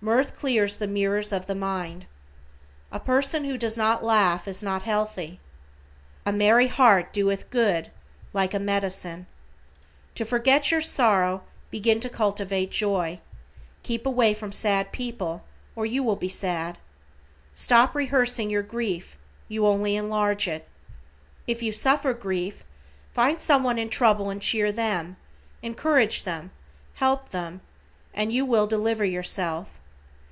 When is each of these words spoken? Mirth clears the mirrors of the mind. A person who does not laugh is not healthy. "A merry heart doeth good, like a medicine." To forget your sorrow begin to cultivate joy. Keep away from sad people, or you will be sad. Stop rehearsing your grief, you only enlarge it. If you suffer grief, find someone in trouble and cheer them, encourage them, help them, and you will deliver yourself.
Mirth 0.00 0.36
clears 0.38 0.76
the 0.76 0.86
mirrors 0.86 1.32
of 1.32 1.46
the 1.46 1.56
mind. 1.56 2.06
A 2.92 3.00
person 3.00 3.42
who 3.42 3.58
does 3.58 3.76
not 3.76 4.00
laugh 4.04 4.46
is 4.46 4.62
not 4.62 4.82
healthy. 4.84 5.40
"A 6.24 6.30
merry 6.32 6.68
heart 6.68 7.12
doeth 7.12 7.50
good, 7.50 7.90
like 8.32 8.54
a 8.54 8.60
medicine." 8.60 9.26
To 10.14 10.24
forget 10.24 10.70
your 10.70 10.80
sorrow 10.80 11.42
begin 11.72 11.98
to 11.98 12.08
cultivate 12.08 12.70
joy. 12.70 13.18
Keep 13.82 14.06
away 14.06 14.34
from 14.34 14.52
sad 14.52 14.92
people, 14.92 15.42
or 15.74 15.84
you 15.84 16.04
will 16.04 16.14
be 16.14 16.28
sad. 16.28 16.78
Stop 17.52 17.92
rehearsing 17.96 18.50
your 18.50 18.62
grief, 18.62 19.18
you 19.48 19.66
only 19.66 19.96
enlarge 19.96 20.46
it. 20.46 20.68
If 21.48 21.60
you 21.60 21.72
suffer 21.72 22.14
grief, 22.14 22.62
find 23.12 23.40
someone 23.42 23.78
in 23.80 23.90
trouble 23.90 24.30
and 24.30 24.40
cheer 24.40 24.70
them, 24.70 25.16
encourage 25.60 26.22
them, 26.22 26.52
help 26.94 27.30
them, 27.30 27.62
and 28.14 28.32
you 28.32 28.46
will 28.46 28.68
deliver 28.68 29.04
yourself. 29.04 29.72